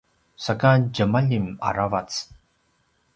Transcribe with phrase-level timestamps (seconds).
[0.45, 2.11] saka djemalim aravac